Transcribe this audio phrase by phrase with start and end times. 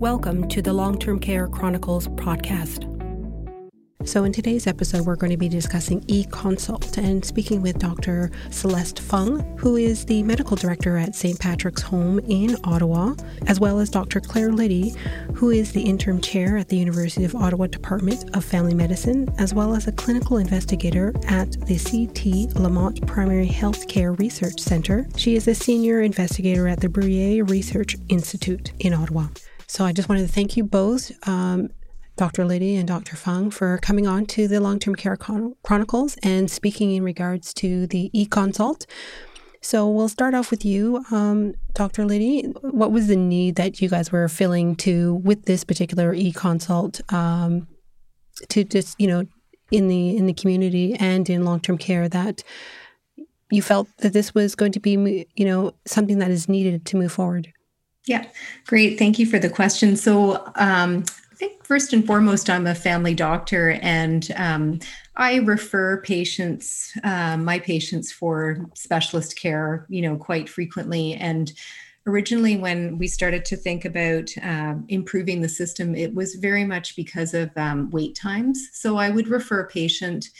[0.00, 2.84] Welcome to the Long Term Care Chronicles podcast.
[4.04, 8.30] So, in today's episode, we're going to be discussing e consult and speaking with Dr.
[8.50, 11.40] Celeste Fung, who is the medical director at St.
[11.40, 13.14] Patrick's Home in Ottawa,
[13.48, 14.20] as well as Dr.
[14.20, 14.94] Clare Liddy,
[15.34, 19.52] who is the interim chair at the University of Ottawa Department of Family Medicine, as
[19.52, 25.08] well as a clinical investigator at the CT Lamont Primary Health Care Research Centre.
[25.16, 29.26] She is a senior investigator at the Bruyere Research Institute in Ottawa.
[29.68, 31.68] So I just wanted to thank you both, um,
[32.16, 32.46] Dr.
[32.46, 33.16] Liddy and Dr.
[33.16, 37.52] Fung, for coming on to the Long Term Care Chron- Chronicles and speaking in regards
[37.54, 38.86] to the e consult.
[39.60, 42.06] So we'll start off with you, um, Dr.
[42.06, 42.44] Liddy.
[42.62, 47.00] What was the need that you guys were filling to with this particular e consult
[47.12, 47.68] um,
[48.48, 49.26] to just you know
[49.70, 52.42] in the in the community and in long term care that
[53.50, 56.96] you felt that this was going to be you know something that is needed to
[56.96, 57.52] move forward?
[58.08, 58.24] Yeah,
[58.66, 58.98] great.
[58.98, 59.94] Thank you for the question.
[59.94, 64.80] So, um, I think first and foremost, I'm a family doctor and um,
[65.14, 71.14] I refer patients, uh, my patients, for specialist care, you know, quite frequently.
[71.14, 71.52] And
[72.06, 76.96] originally, when we started to think about uh, improving the system, it was very much
[76.96, 78.70] because of um, wait times.
[78.72, 80.30] So, I would refer a patient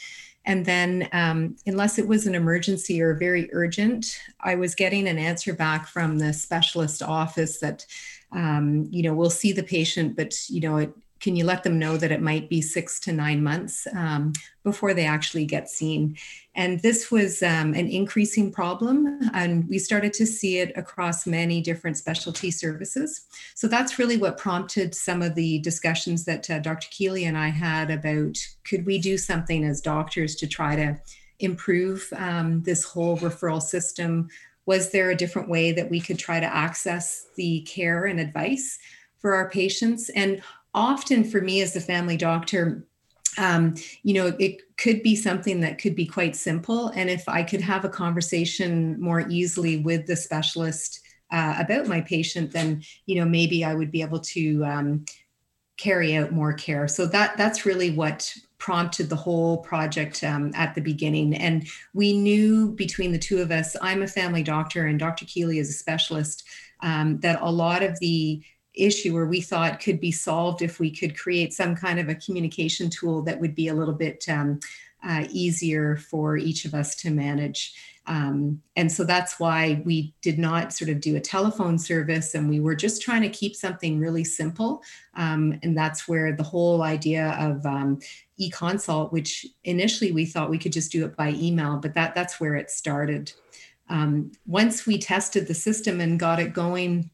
[0.45, 5.17] and then, um, unless it was an emergency or very urgent, I was getting an
[5.17, 7.85] answer back from the specialist office that,
[8.31, 11.77] um, you know, we'll see the patient, but, you know, it, can you let them
[11.77, 16.17] know that it might be six to nine months um, before they actually get seen?
[16.55, 21.61] And this was um, an increasing problem, and we started to see it across many
[21.61, 23.27] different specialty services.
[23.55, 26.87] So that's really what prompted some of the discussions that uh, Dr.
[26.91, 30.99] Keely and I had about could we do something as doctors to try to
[31.39, 34.29] improve um, this whole referral system?
[34.65, 38.77] Was there a different way that we could try to access the care and advice
[39.19, 40.09] for our patients?
[40.09, 40.41] And
[40.73, 42.85] often for me as a family doctor,
[43.37, 46.89] um, you know, it could be something that could be quite simple.
[46.89, 51.01] And if I could have a conversation more easily with the specialist
[51.31, 55.05] uh, about my patient, then, you know, maybe I would be able to um,
[55.77, 56.87] carry out more care.
[56.87, 61.35] So that that's really what prompted the whole project um, at the beginning.
[61.35, 65.25] And we knew between the two of us, I'm a family doctor and Dr.
[65.25, 66.43] Keely is a specialist,
[66.81, 68.43] um, that a lot of the
[68.85, 72.15] issue or we thought could be solved if we could create some kind of a
[72.15, 74.59] communication tool that would be a little bit um,
[75.03, 77.73] uh, easier for each of us to manage.
[78.07, 82.49] Um, and so that's why we did not sort of do a telephone service and
[82.49, 84.81] we were just trying to keep something really simple.
[85.13, 87.99] Um, and that's where the whole idea of um,
[88.37, 92.39] e-consult, which initially we thought we could just do it by email, but that that's
[92.39, 93.31] where it started.
[93.89, 97.11] Um, once we tested the system and got it going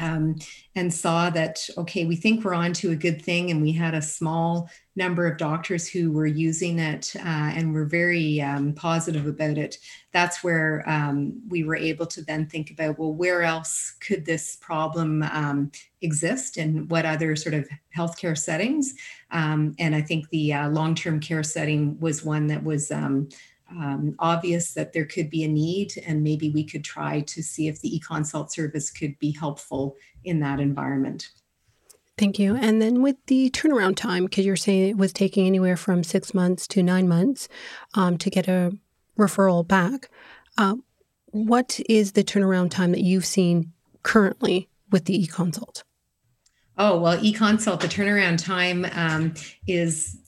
[0.00, 0.36] um,
[0.74, 3.94] and saw that okay we think we're on to a good thing and we had
[3.94, 9.26] a small number of doctors who were using it uh, and were very um, positive
[9.26, 9.78] about it.
[10.12, 14.56] That's where um, we were able to then think about well where else could this
[14.56, 15.70] problem um,
[16.02, 18.94] exist and what other sort of healthcare settings?
[19.32, 22.90] Um, and i think the uh, long-term care setting was one that was
[23.70, 27.68] um, obvious that there could be a need, and maybe we could try to see
[27.68, 31.30] if the e-consult service could be helpful in that environment.
[32.18, 32.54] Thank you.
[32.54, 36.34] And then with the turnaround time, because you're saying it was taking anywhere from six
[36.34, 37.48] months to nine months
[37.94, 38.72] um, to get a
[39.18, 40.10] referral back,
[40.58, 40.76] uh,
[41.26, 43.72] what is the turnaround time that you've seen
[44.02, 45.84] currently with the e-consult?
[46.76, 49.34] Oh, well, e-consult, the turnaround time um,
[49.66, 50.18] is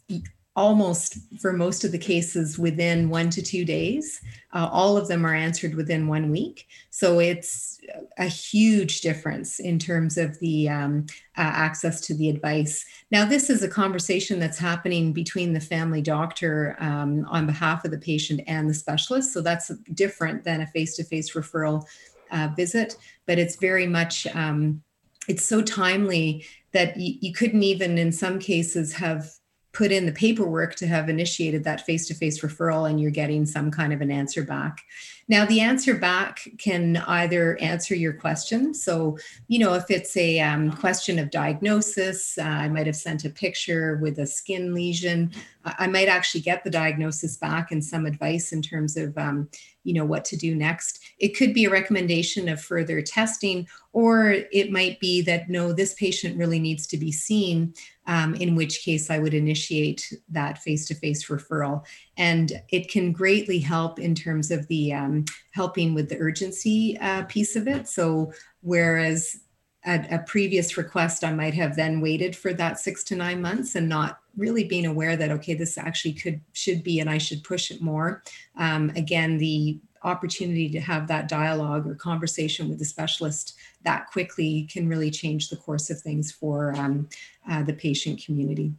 [0.55, 4.21] almost for most of the cases within one to two days.
[4.53, 6.67] Uh, all of them are answered within one week.
[6.91, 7.81] So it's
[8.19, 11.07] a huge difference in terms of the um,
[11.39, 12.85] uh, access to the advice.
[13.11, 17.91] Now, this is a conversation that's happening between the family doctor um, on behalf of
[17.91, 19.33] the patient and the specialist.
[19.33, 21.87] So that's different than a face to face referral
[22.31, 22.97] uh, visit,
[23.27, 24.27] but it's very much.
[24.35, 24.83] Um,
[25.29, 29.31] it's so timely that you, you couldn't even in some cases have
[29.73, 33.47] put in the paperwork to have initiated that face to face referral and you're getting
[33.47, 34.83] some kind of an answer back.
[35.29, 38.75] Now, the answer back can either answer your question.
[38.75, 39.17] So,
[39.49, 43.31] you know, if it's a um, question of diagnosis, uh, I might have sent a
[43.31, 45.33] picture with a skin lesion.
[45.65, 49.49] I might actually get the diagnosis back and some advice in terms of, um,
[49.85, 51.01] you know, what to do next.
[51.19, 55.95] It could be a recommendation of further testing, or it might be that no, this
[55.95, 57.75] patient really needs to be seen,
[58.07, 61.85] um, in which case I would initiate that face to face referral.
[62.17, 67.23] And it can greatly help in terms of the um, helping with the urgency uh,
[67.25, 67.89] piece of it.
[67.89, 68.33] So,
[68.63, 69.41] whereas
[69.85, 73.89] a previous request, I might have then waited for that six to nine months and
[73.89, 77.71] not really being aware that okay, this actually could should be, and I should push
[77.71, 78.23] it more.
[78.57, 84.69] Um, again, the opportunity to have that dialogue or conversation with the specialist that quickly
[84.71, 87.09] can really change the course of things for um,
[87.49, 88.73] uh, the patient community.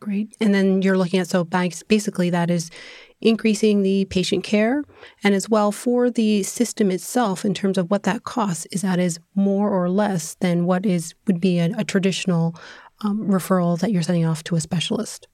[0.00, 0.36] Great.
[0.40, 2.70] And then you're looking at so basically that is
[3.20, 4.82] increasing the patient care
[5.22, 8.98] and as well for the system itself in terms of what that costs is that
[8.98, 12.54] is more or less than what is would be a, a traditional
[13.02, 15.28] um, referral that you're sending off to a specialist.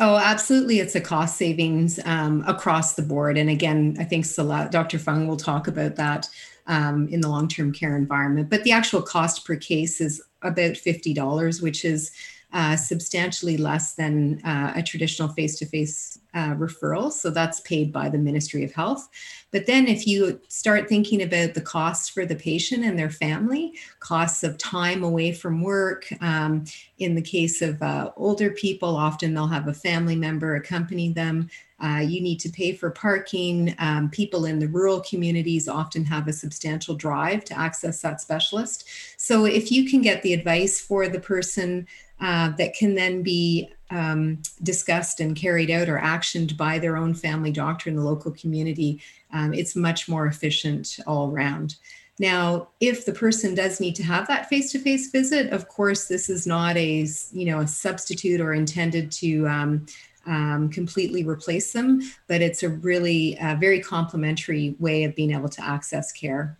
[0.00, 0.78] Oh, absolutely.
[0.78, 3.36] It's a cost savings um, across the board.
[3.36, 4.98] And again, I think Dr.
[4.98, 6.28] Fung will talk about that
[6.68, 8.48] um, in the long term care environment.
[8.48, 12.12] But the actual cost per case is about $50, which is
[12.52, 17.12] uh, substantially less than uh, a traditional face to face referral.
[17.12, 19.08] So that's paid by the Ministry of Health.
[19.50, 23.74] But then, if you start thinking about the costs for the patient and their family,
[24.00, 26.64] costs of time away from work, um,
[26.98, 31.48] in the case of uh, older people, often they'll have a family member accompany them.
[31.80, 33.74] Uh, you need to pay for parking.
[33.78, 38.84] Um, people in the rural communities often have a substantial drive to access that specialist.
[39.16, 41.86] So, if you can get the advice for the person
[42.20, 47.14] uh, that can then be um, discussed and carried out or actioned by their own
[47.14, 49.00] family doctor in the local community,
[49.32, 51.76] um, it's much more efficient all around.
[52.18, 56.46] Now, if the person does need to have that face-to-face visit, of course, this is
[56.46, 59.86] not a you know a substitute or intended to um,
[60.26, 65.48] um, completely replace them, but it's a really uh, very complementary way of being able
[65.48, 66.58] to access care.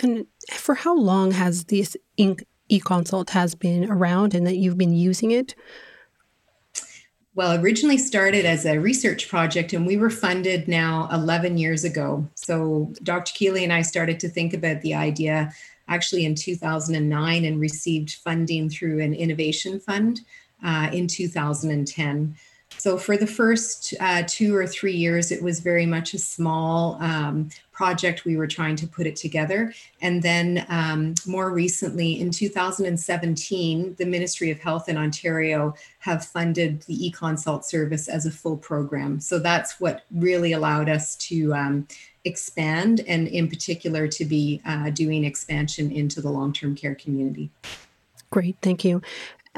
[0.00, 1.96] And for how long has this
[2.68, 5.54] e-consult has been around and that you've been using it?
[7.34, 12.28] Well, originally started as a research project, and we were funded now 11 years ago.
[12.34, 13.32] So, Dr.
[13.32, 15.52] Keely and I started to think about the idea
[15.88, 20.20] actually in 2009 and received funding through an innovation fund
[20.64, 22.36] uh, in 2010.
[22.78, 26.96] So for the first uh, two or three years, it was very much a small
[27.00, 28.24] um, project.
[28.24, 29.72] We were trying to put it together.
[30.00, 36.82] And then um, more recently, in 2017, the Ministry of Health in Ontario have funded
[36.82, 39.20] the e-consult service as a full program.
[39.20, 41.88] So that's what really allowed us to um,
[42.24, 47.50] expand and in particular to be uh, doing expansion into the long-term care community.
[48.30, 49.00] Great, thank you.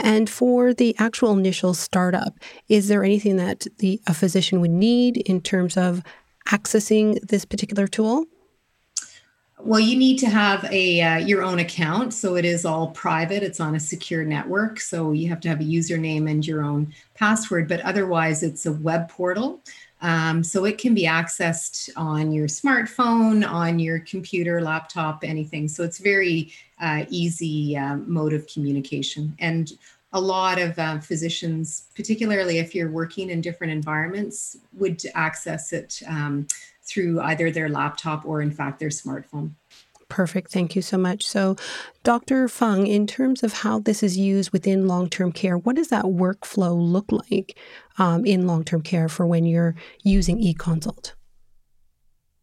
[0.02, 2.34] And for the actual initial startup,
[2.68, 6.02] is there anything that the a physician would need in terms of
[6.48, 8.26] accessing this particular tool?
[9.62, 13.42] Well, you need to have a uh, your own account, so it is all private.
[13.42, 16.94] It's on a secure network, so you have to have a username and your own
[17.14, 17.68] password.
[17.68, 19.62] But otherwise, it's a web portal,
[20.02, 25.68] um, so it can be accessed on your smartphone, on your computer, laptop, anything.
[25.68, 29.36] So it's very uh, easy uh, mode of communication.
[29.38, 29.72] And
[30.12, 36.02] a lot of uh, physicians, particularly if you're working in different environments, would access it
[36.06, 36.46] um,
[36.82, 39.52] through either their laptop or, in fact, their smartphone.
[40.10, 40.50] Perfect.
[40.50, 41.26] Thank you so much.
[41.26, 41.56] So,
[42.02, 42.48] Dr.
[42.48, 46.04] Fung, in terms of how this is used within long term care, what does that
[46.04, 47.56] workflow look like
[47.96, 51.14] um, in long term care for when you're using e consult?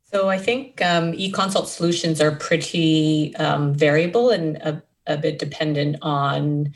[0.06, 5.38] So, I think um, e consult solutions are pretty um, variable and a, a bit
[5.38, 6.74] dependent on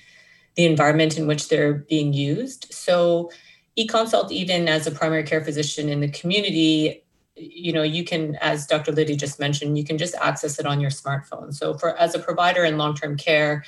[0.56, 2.72] the environment in which they're being used.
[2.74, 3.32] So,
[3.78, 7.02] e consult, even as a primary care physician in the community,
[7.42, 10.80] you know you can as dr liddy just mentioned you can just access it on
[10.80, 11.54] your smartphone.
[11.54, 13.64] So for as a provider in long-term care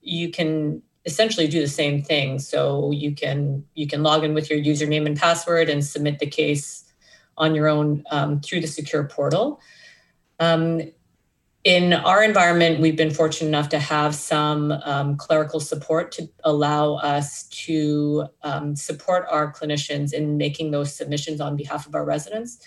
[0.00, 2.38] you can essentially do the same thing.
[2.38, 6.26] So you can you can log in with your username and password and submit the
[6.26, 6.84] case
[7.36, 9.60] on your own um, through the secure portal.
[10.40, 10.82] Um,
[11.64, 16.94] in our environment we've been fortunate enough to have some um, clerical support to allow
[16.94, 22.64] us to um, support our clinicians in making those submissions on behalf of our residents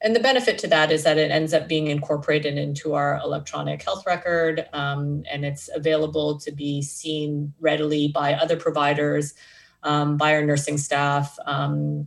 [0.00, 3.82] and the benefit to that is that it ends up being incorporated into our electronic
[3.82, 9.34] health record um, and it's available to be seen readily by other providers,
[9.82, 12.06] um, by our nursing staff, um,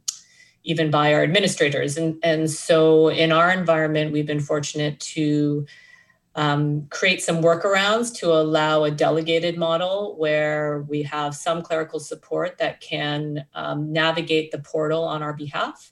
[0.64, 1.98] even by our administrators.
[1.98, 5.66] And, and so in our environment, we've been fortunate to
[6.36, 12.58] um, create some workarounds to allow a delegated model where we have some clerical support
[12.60, 15.92] that can um, navigate the portal on our behalf.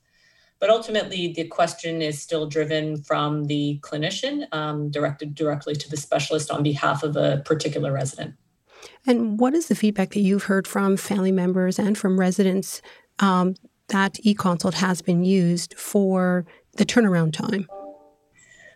[0.59, 5.95] But ultimately, the question is still driven from the clinician, um, directed directly to the
[5.95, 8.35] specialist on behalf of a particular resident.
[9.05, 12.81] And what is the feedback that you've heard from family members and from residents
[13.19, 13.55] um,
[13.87, 17.67] that eConsult has been used for the turnaround time?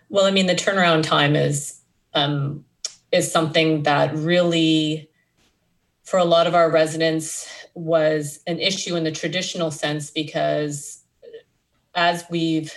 [0.09, 1.81] Well, I mean, the turnaround time is
[2.13, 2.63] um,
[3.11, 5.09] is something that really,
[6.03, 11.02] for a lot of our residents, was an issue in the traditional sense because
[11.95, 12.73] as we've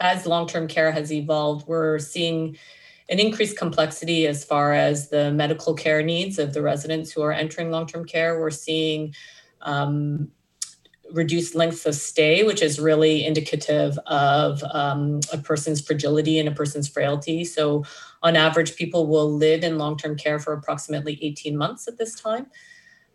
[0.00, 2.56] as long-term care has evolved, we're seeing
[3.10, 7.32] an increased complexity as far as the medical care needs of the residents who are
[7.32, 8.40] entering long-term care.
[8.40, 9.14] We're seeing
[9.60, 10.30] um,
[11.12, 16.52] reduced lengths of stay, which is really indicative of um, a person's fragility and a
[16.52, 17.44] person's frailty.
[17.44, 17.84] So,
[18.22, 22.14] on average, people will live in long term care for approximately 18 months at this
[22.14, 22.46] time.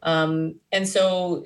[0.03, 1.45] Um, and so,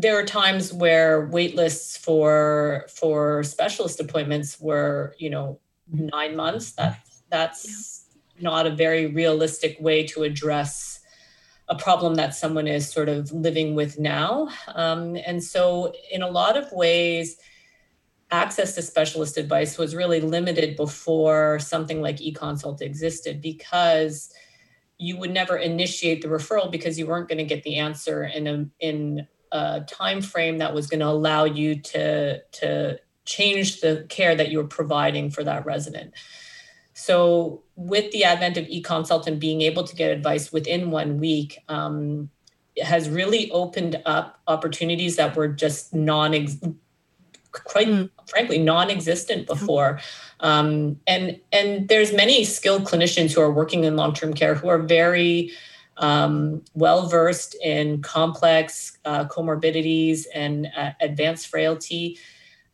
[0.00, 5.58] there are times where wait lists for for specialist appointments were, you know,
[5.90, 6.72] nine months.
[6.72, 7.00] That
[7.30, 8.06] that's
[8.40, 11.00] not a very realistic way to address
[11.68, 14.48] a problem that someone is sort of living with now.
[14.68, 17.36] Um, and so, in a lot of ways,
[18.30, 24.32] access to specialist advice was really limited before something like eConsult existed because
[24.98, 28.46] you would never initiate the referral because you weren't going to get the answer in
[28.46, 34.06] a in a time frame that was going to allow you to to change the
[34.08, 36.14] care that you were providing for that resident.
[36.94, 41.58] So, with the advent of eConsult and being able to get advice within one week,
[41.68, 42.30] um,
[42.82, 46.34] has really opened up opportunities that were just non
[47.52, 48.10] quite mm.
[48.26, 50.00] frankly non-existent before
[50.40, 54.78] um, and and there's many skilled clinicians who are working in long-term care who are
[54.78, 55.50] very
[55.98, 62.18] um, well versed in complex uh, comorbidities and uh, advanced frailty.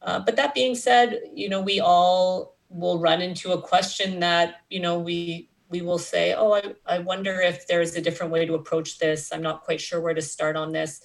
[0.02, 4.56] Uh, but that being said you know we all will run into a question that
[4.68, 8.44] you know we we will say oh I, I wonder if there's a different way
[8.46, 9.32] to approach this.
[9.32, 11.00] I'm not quite sure where to start on this.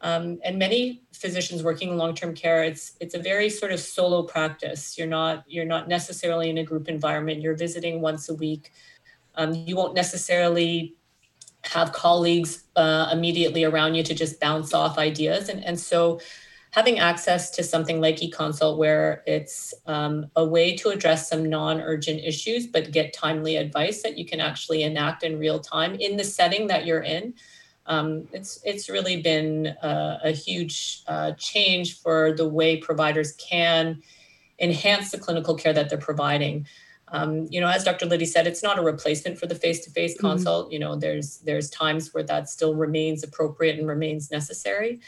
[0.00, 4.22] Um, and many physicians working in long-term care it's it's a very sort of solo
[4.22, 4.98] practice.
[4.98, 7.40] You're not you're not necessarily in a group environment.
[7.40, 8.72] You're visiting once a week.
[9.36, 10.94] Um, you won't necessarily
[11.64, 16.20] have colleagues uh, immediately around you to just bounce off ideas and and so
[16.74, 21.80] having access to something like eConsult, where it's um, a way to address some non
[21.80, 26.16] urgent issues, but get timely advice that you can actually enact in real time in
[26.16, 27.32] the setting that you're in.
[27.86, 34.02] Um, it's it's really been a, a huge uh, change for the way providers can
[34.58, 36.66] enhance the clinical care that they're providing.
[37.08, 38.06] Um, you know, as Dr.
[38.06, 40.26] Liddy said, it's not a replacement for the face-to-face mm-hmm.
[40.26, 40.72] consult.
[40.72, 45.00] You know, there's there's times where that still remains appropriate and remains necessary.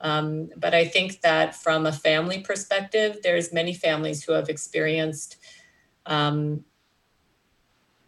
[0.00, 5.36] Um, but I think that from a family perspective, there's many families who have experienced
[6.06, 6.64] um,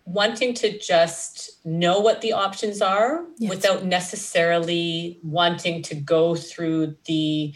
[0.05, 3.51] wanting to just know what the options are yes.
[3.51, 7.55] without necessarily wanting to go through the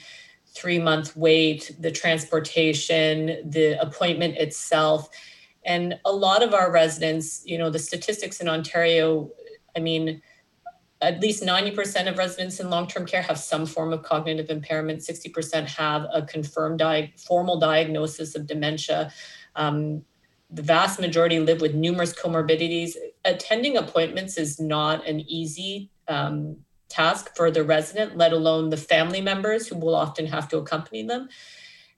[0.54, 5.08] three month wait, the transportation, the appointment itself.
[5.66, 9.30] And a lot of our residents, you know, the statistics in Ontario,
[9.76, 10.22] I mean,
[11.02, 15.00] at least 90% of residents in long-term care have some form of cognitive impairment.
[15.00, 19.12] 60% have a confirmed di- formal diagnosis of dementia.
[19.56, 20.02] Um,
[20.48, 22.92] the vast majority live with numerous comorbidities.
[23.24, 26.58] Attending appointments is not an easy um,
[26.88, 31.02] task for the resident let alone the family members who will often have to accompany
[31.02, 31.28] them.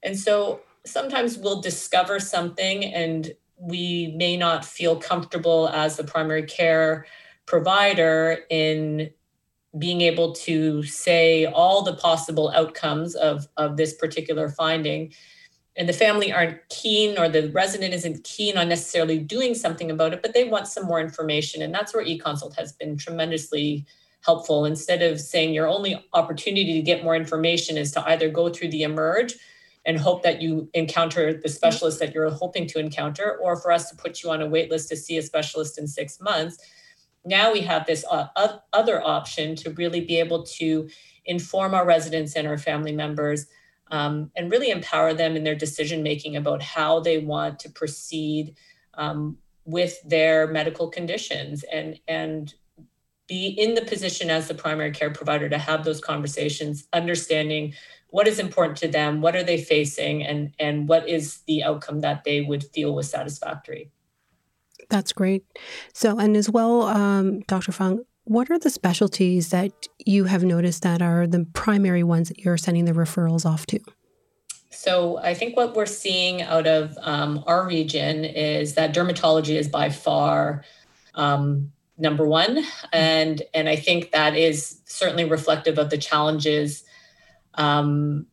[0.01, 6.43] And so sometimes we'll discover something and we may not feel comfortable as the primary
[6.43, 7.05] care
[7.45, 9.09] provider in
[9.77, 15.13] being able to say all the possible outcomes of, of this particular finding.
[15.75, 20.13] And the family aren't keen or the resident isn't keen on necessarily doing something about
[20.13, 21.61] it but they want some more information.
[21.61, 23.85] And that's where eConsult has been tremendously
[24.21, 24.65] helpful.
[24.65, 28.69] Instead of saying your only opportunity to get more information is to either go through
[28.69, 29.35] the emerge
[29.89, 33.89] and hope that you encounter the specialist that you're hoping to encounter or for us
[33.89, 36.59] to put you on a wait list to see a specialist in six months
[37.25, 38.27] now we have this uh,
[38.71, 40.87] other option to really be able to
[41.25, 43.47] inform our residents and our family members
[43.89, 48.55] um, and really empower them in their decision making about how they want to proceed
[48.93, 52.53] um, with their medical conditions and and
[53.27, 57.73] be in the position as the primary care provider to have those conversations understanding
[58.09, 62.01] what is important to them what are they facing and and what is the outcome
[62.01, 63.91] that they would feel was satisfactory
[64.89, 65.45] that's great.
[65.93, 67.71] So, and as well, um, Dr.
[67.71, 69.71] Fung what are the specialties that
[70.05, 73.79] you have noticed that are the primary ones that you're sending the referrals off to?
[74.69, 79.67] So, I think what we're seeing out of um, our region is that dermatology is
[79.67, 80.63] by far
[81.15, 82.63] um, number one,
[82.93, 86.83] and and I think that is certainly reflective of the challenges
[87.59, 88.25] um,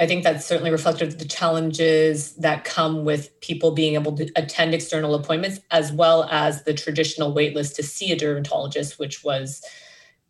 [0.00, 4.30] I think that's certainly reflective of the challenges that come with people being able to
[4.34, 9.62] attend external appointments, as well as the traditional waitlist to see a dermatologist, which was,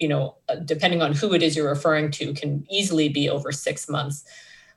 [0.01, 3.53] you know, uh, depending on who it is you're referring to, can easily be over
[3.53, 4.25] six months.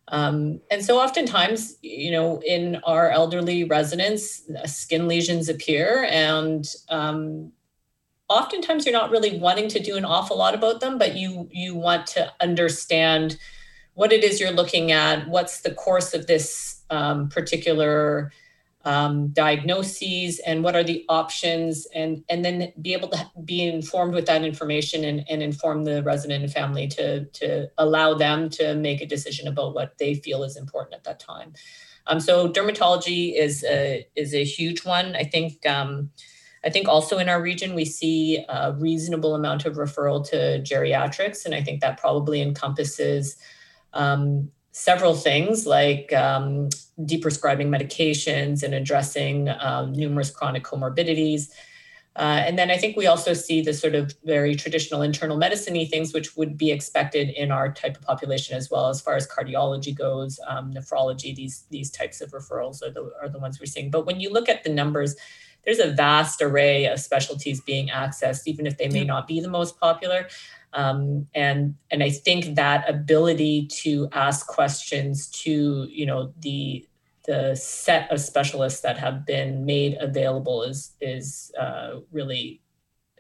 [0.10, 6.68] Um, and so oftentimes, you know, in our elderly residents, uh, skin lesions appear and
[6.90, 7.52] um,
[8.34, 11.76] oftentimes you're not really wanting to do an awful lot about them, but you you
[11.76, 13.38] want to understand
[13.94, 18.32] what it is you're looking at, what's the course of this um, particular
[18.86, 24.14] um, diagnoses, and what are the options, and and then be able to be informed
[24.14, 28.76] with that information and, and inform the resident and family to to allow them to
[28.76, 31.54] make a decision about what they feel is important at that time.
[32.08, 35.16] Um, so dermatology is a is a huge one.
[35.16, 35.66] I think.
[36.66, 41.46] I think also in our region, we see a reasonable amount of referral to geriatrics,
[41.46, 43.36] and I think that probably encompasses
[43.94, 51.50] um, several things like um, deprescribing medications and addressing um, numerous chronic comorbidities.
[52.16, 55.86] Uh, and then I think we also see the sort of very traditional internal medicine
[55.88, 59.28] things, which would be expected in our type of population as well, as far as
[59.28, 63.66] cardiology goes, um, nephrology, these, these types of referrals are the, are the ones we're
[63.66, 63.90] seeing.
[63.90, 65.16] But when you look at the numbers,
[65.66, 69.50] there's a vast array of specialties being accessed, even if they may not be the
[69.50, 70.28] most popular.
[70.74, 76.88] Um, and and I think that ability to ask questions to you know the
[77.26, 82.62] the set of specialists that have been made available is is uh, really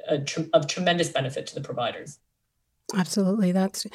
[0.08, 2.20] a tr- of tremendous benefit to the providers.
[2.96, 3.52] Absolutely.
[3.52, 3.88] That's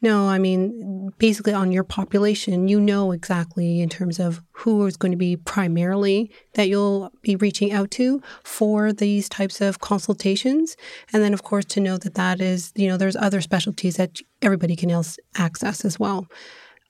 [0.00, 4.96] no, I mean, basically on your population, you know exactly in terms of who is
[4.96, 10.76] going to be primarily that you'll be reaching out to for these types of consultations.
[11.12, 14.20] And then, of course, to know that that is, you know, there's other specialties that
[14.40, 16.28] everybody can else access as well.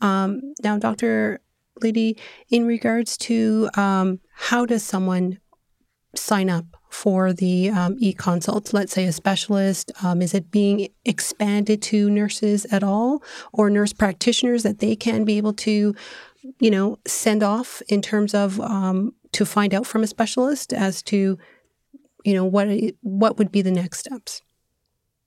[0.03, 1.41] Um, now, Dr.
[1.81, 2.19] Liddy,
[2.51, 5.39] in regards to um, how does someone
[6.15, 8.73] sign up for the um, e-consults?
[8.73, 9.91] Let's say a specialist.
[10.03, 15.25] Um, is it being expanded to nurses at all, or nurse practitioners that they can
[15.25, 15.95] be able to,
[16.61, 21.03] you know, send off in terms of um, to find out from a specialist as
[21.03, 21.37] to,
[22.25, 22.69] you know, what
[23.01, 24.41] what would be the next steps?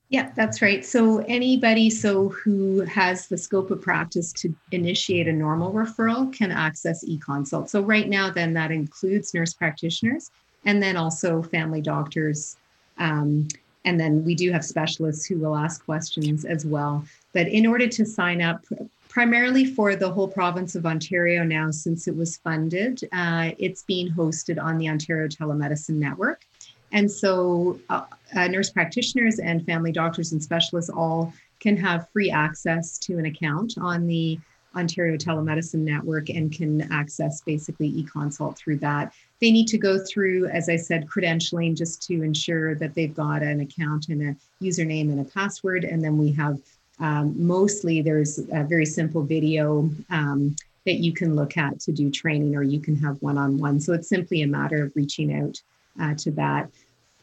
[0.09, 0.85] Yeah, that's right.
[0.85, 6.49] So anybody so who has the scope of practice to initiate a normal referral can
[6.49, 7.69] access e-consult.
[7.69, 10.31] So right now then that includes nurse practitioners
[10.67, 12.57] and then also family doctors.
[12.99, 13.47] Um,
[13.85, 17.05] and then we do have specialists who will ask questions as well.
[17.33, 18.65] But in order to sign up,
[19.07, 24.11] primarily for the whole province of Ontario now, since it was funded, uh, it's being
[24.11, 26.45] hosted on the Ontario Telemedicine Network.
[26.91, 28.03] And so, uh,
[28.35, 33.25] uh, nurse practitioners and family doctors and specialists all can have free access to an
[33.25, 34.37] account on the
[34.77, 39.13] Ontario Telemedicine Network and can access basically e consult through that.
[39.41, 43.41] They need to go through, as I said, credentialing just to ensure that they've got
[43.41, 45.83] an account and a username and a password.
[45.83, 46.59] And then we have
[46.99, 52.09] um, mostly there's a very simple video um, that you can look at to do
[52.09, 53.79] training, or you can have one on one.
[53.79, 55.61] So it's simply a matter of reaching out
[56.01, 56.69] uh, to that.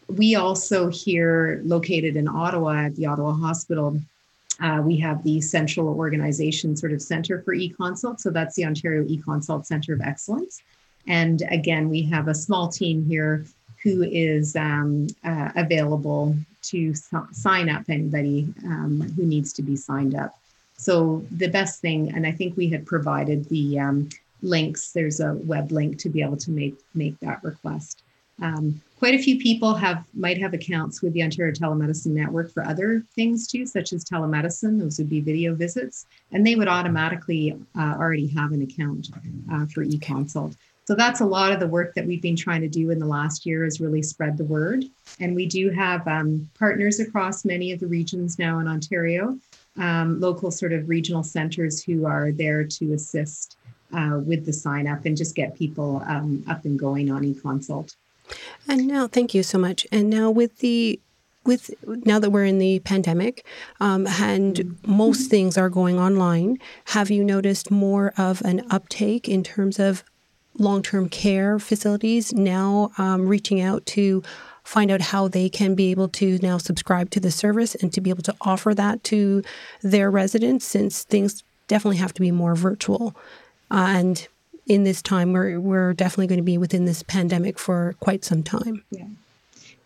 [0.08, 3.98] We also here, located in Ottawa at the Ottawa Hospital,
[4.60, 8.20] uh, we have the central organization sort of center for e-consult.
[8.20, 10.62] So that's the Ontario e-consult Center of Excellence.
[11.06, 13.44] And again, we have a small team here
[13.82, 16.94] who is um, uh, available to
[17.32, 20.38] sign up anybody um, who needs to be signed up.
[20.76, 24.08] So the best thing, and I think we had provided the um,
[24.42, 24.92] links.
[24.92, 28.03] There's a web link to be able to make make that request.
[28.42, 32.64] Um, quite a few people have might have accounts with the Ontario Telemedicine Network for
[32.64, 34.78] other things too, such as telemedicine.
[34.78, 39.10] Those would be video visits, and they would automatically uh, already have an account
[39.52, 40.56] uh, for eConsult.
[40.86, 43.06] So that's a lot of the work that we've been trying to do in the
[43.06, 44.84] last year is really spread the word.
[45.18, 49.38] And we do have um, partners across many of the regions now in Ontario,
[49.78, 53.56] um, local sort of regional centers who are there to assist
[53.96, 57.96] uh, with the sign up and just get people um, up and going on eConsult.
[58.68, 59.86] And now, thank you so much.
[59.92, 61.00] And now with the
[61.44, 63.44] with now that we're in the pandemic
[63.78, 69.42] um, and most things are going online, have you noticed more of an uptake in
[69.42, 70.04] terms of
[70.58, 74.22] long-term care facilities now um, reaching out to
[74.62, 78.00] find out how they can be able to now subscribe to the service and to
[78.00, 79.42] be able to offer that to
[79.82, 83.14] their residents since things definitely have to be more virtual
[83.70, 84.28] uh, and
[84.66, 85.32] in this time.
[85.32, 88.84] We're we're definitely going to be within this pandemic for quite some time.
[88.90, 89.06] Yeah.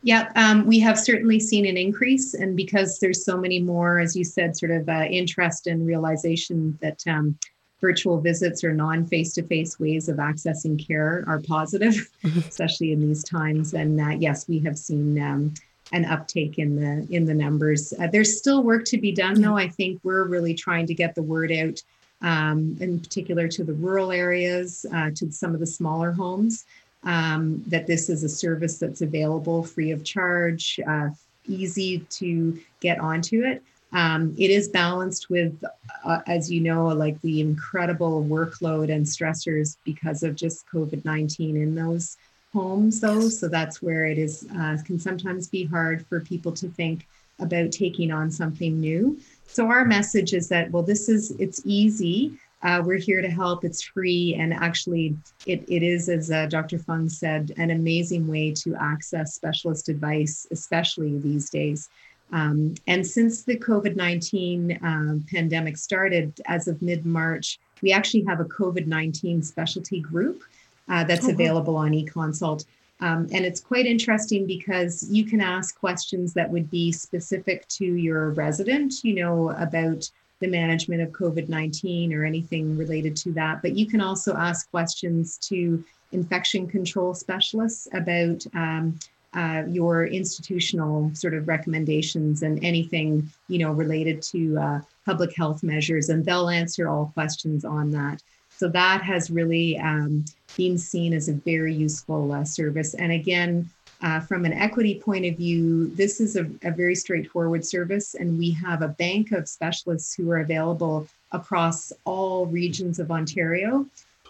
[0.05, 4.15] Yeah, um, we have certainly seen an increase, and because there's so many more, as
[4.15, 7.37] you said, sort of uh, interest and realization that um,
[7.81, 12.39] virtual visits or non face to face ways of accessing care are positive, mm-hmm.
[12.39, 13.75] especially in these times.
[13.75, 15.55] And uh, yes, we have seen um,
[15.93, 17.93] an uptake in the in the numbers.
[17.99, 19.57] Uh, there's still work to be done, though.
[19.57, 21.83] I think we're really trying to get the word out,
[22.23, 26.65] um, in particular to the rural areas, uh, to some of the smaller homes,
[27.05, 31.11] um, that this is a service that's available free of charge, uh,
[31.47, 33.63] easy to get onto it.
[33.93, 35.65] Um, it is balanced with,
[36.05, 41.57] uh, as you know, like the incredible workload and stressors because of just COVID 19
[41.57, 42.19] in those
[42.53, 43.29] homes though.
[43.29, 47.07] So that's where it is uh, can sometimes be hard for people to think
[47.39, 52.39] about taking on something new so our message is that well this is it's easy
[52.63, 56.79] uh, we're here to help it's free and actually it, it is as uh, dr
[56.81, 61.89] fung said an amazing way to access specialist advice especially these days
[62.31, 68.45] um, and since the covid-19 um, pandemic started as of mid-march we actually have a
[68.45, 70.43] covid-19 specialty group
[70.89, 71.31] uh, that's mm-hmm.
[71.31, 72.65] available on eConsult.
[73.01, 77.85] Um, and it's quite interesting because you can ask questions that would be specific to
[77.85, 83.63] your resident, you know, about the management of COVID 19 or anything related to that.
[83.63, 88.99] But you can also ask questions to infection control specialists about um,
[89.35, 95.63] uh, your institutional sort of recommendations and anything, you know, related to uh, public health
[95.63, 96.09] measures.
[96.09, 98.23] And they'll answer all questions on that.
[98.59, 100.25] So that has really um,
[100.57, 102.95] been seen as a very useful uh, service.
[102.95, 103.71] And again,
[104.03, 108.37] uh, from an equity point of view, this is a, a, very straightforward service, and
[108.37, 113.87] we have a bank of specialists who are available across all regions of Ontario.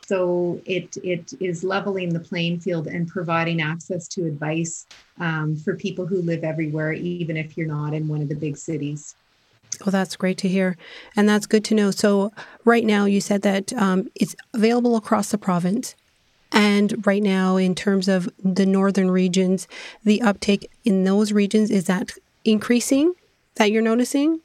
[0.06, 4.86] So it, it is leveling the playing field and providing access to advice
[5.20, 8.58] um, for people who live everywhere, even if you're not in one of the big
[8.58, 9.14] cities.
[9.84, 10.76] Well, that's great to hear.
[11.16, 11.90] And that's good to know.
[11.90, 12.32] So,
[12.64, 15.94] right now, you said that um, it's available across the province.
[16.50, 19.68] And right now, in terms of the northern regions,
[20.04, 22.12] the uptake in those regions is that
[22.44, 23.14] increasing
[23.56, 24.40] that you're noticing?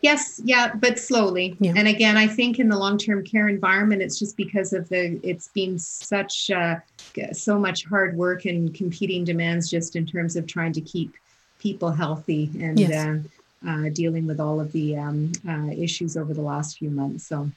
[0.00, 1.56] Yes, yeah, but slowly.
[1.58, 1.74] Yeah.
[1.76, 5.48] And again, I think in the long-term care environment, it's just because of the it's
[5.48, 6.76] been such uh,
[7.32, 11.14] so much hard work and competing demands, just in terms of trying to keep
[11.58, 13.06] people healthy and yes.
[13.06, 13.18] uh,
[13.66, 17.26] uh, dealing with all of the um, uh, issues over the last few months.
[17.26, 17.50] So,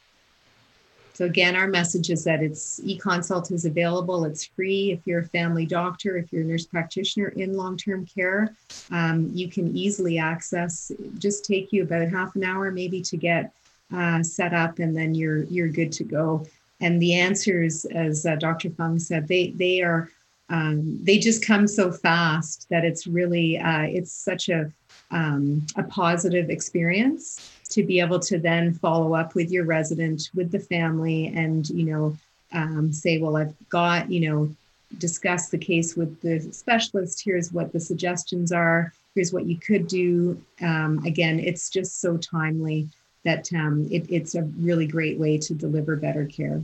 [1.13, 4.25] so again, our message is that it's e-consult is available.
[4.25, 4.91] It's free.
[4.91, 8.55] If you're a family doctor, if you're a nurse practitioner in long-term care,
[8.91, 10.91] um, you can easily access.
[11.17, 13.53] Just take you about half an hour, maybe, to get
[13.93, 16.45] uh, set up, and then you're you're good to go.
[16.79, 18.71] And the answers, as uh, Dr.
[18.71, 20.09] Fung said, they they are
[20.49, 24.71] um, they just come so fast that it's really uh, it's such a
[25.11, 30.51] um, a positive experience to be able to then follow up with your resident with
[30.51, 32.17] the family and you know
[32.53, 34.55] um, say well i've got you know
[34.97, 39.87] discuss the case with the specialist here's what the suggestions are here's what you could
[39.87, 42.89] do um, again it's just so timely
[43.23, 46.61] that um, it, it's a really great way to deliver better care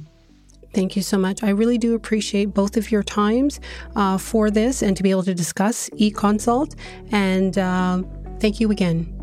[0.74, 1.44] Thank you so much.
[1.44, 3.60] I really do appreciate both of your times
[3.96, 6.76] uh, for this and to be able to discuss e-consult.
[7.12, 8.04] And uh,
[8.40, 9.14] thank you again.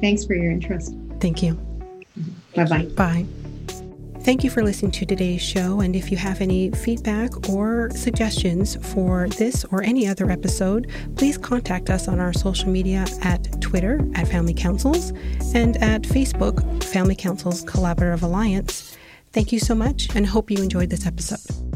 [0.00, 0.94] Thanks for your interest.
[1.20, 1.54] Thank you.
[2.54, 2.84] Bye bye.
[2.96, 3.26] Bye.
[4.22, 5.80] Thank you for listening to today's show.
[5.80, 11.38] And if you have any feedback or suggestions for this or any other episode, please
[11.38, 15.12] contact us on our social media at Twitter at Family Councils
[15.54, 18.94] and at Facebook, Family Councils Collaborative Alliance.
[19.32, 21.69] Thank you so much and hope you enjoyed this episode.